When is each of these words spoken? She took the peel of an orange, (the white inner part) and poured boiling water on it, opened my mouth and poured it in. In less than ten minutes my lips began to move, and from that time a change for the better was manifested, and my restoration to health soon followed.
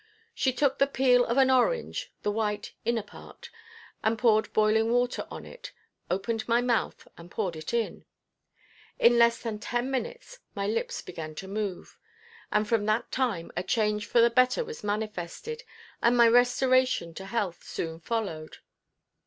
She 0.33 0.51
took 0.51 0.79
the 0.79 0.87
peel 0.87 1.23
of 1.25 1.37
an 1.37 1.51
orange, 1.51 2.11
(the 2.23 2.31
white 2.31 2.73
inner 2.85 3.03
part) 3.03 3.51
and 4.03 4.17
poured 4.17 4.51
boiling 4.51 4.91
water 4.91 5.27
on 5.29 5.45
it, 5.45 5.73
opened 6.09 6.47
my 6.47 6.59
mouth 6.59 7.07
and 7.19 7.29
poured 7.29 7.55
it 7.55 7.71
in. 7.71 8.05
In 8.97 9.19
less 9.19 9.37
than 9.43 9.59
ten 9.59 9.91
minutes 9.91 10.39
my 10.55 10.65
lips 10.65 11.03
began 11.03 11.35
to 11.35 11.47
move, 11.47 11.99
and 12.51 12.67
from 12.67 12.87
that 12.87 13.11
time 13.11 13.51
a 13.55 13.61
change 13.61 14.07
for 14.07 14.21
the 14.21 14.31
better 14.31 14.65
was 14.65 14.83
manifested, 14.83 15.61
and 16.01 16.17
my 16.17 16.27
restoration 16.27 17.13
to 17.13 17.25
health 17.27 17.63
soon 17.63 17.99
followed. 17.99 18.57